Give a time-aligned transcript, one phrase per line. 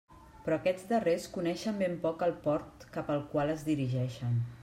[0.45, 4.45] Però aquests darrers coneixen ben poc el port cap al qual es dirigeixen.